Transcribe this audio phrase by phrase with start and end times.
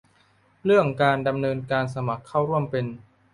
[0.65, 2.85] เรื่องการดำเนินการสมัครเข้าร่วมเป็น